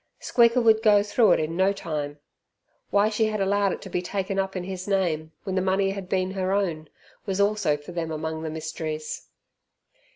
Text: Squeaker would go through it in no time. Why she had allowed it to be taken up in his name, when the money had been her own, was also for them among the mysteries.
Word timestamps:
Squeaker 0.19 0.61
would 0.61 0.81
go 0.81 1.03
through 1.03 1.33
it 1.33 1.39
in 1.39 1.55
no 1.55 1.71
time. 1.71 2.17
Why 2.89 3.07
she 3.07 3.25
had 3.25 3.39
allowed 3.39 3.71
it 3.71 3.83
to 3.83 3.89
be 3.91 4.01
taken 4.01 4.39
up 4.39 4.55
in 4.55 4.63
his 4.63 4.87
name, 4.87 5.31
when 5.43 5.53
the 5.53 5.61
money 5.61 5.91
had 5.91 6.09
been 6.09 6.31
her 6.31 6.53
own, 6.53 6.89
was 7.27 7.39
also 7.39 7.77
for 7.77 7.91
them 7.91 8.09
among 8.09 8.41
the 8.41 8.49
mysteries. 8.49 9.27